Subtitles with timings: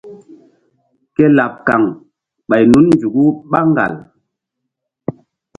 [1.15, 1.83] Ke laɓ kaŋ
[2.49, 3.93] ɓay nun nzuku ɓá ŋgal.